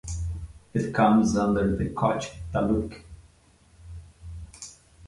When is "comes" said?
0.95-1.37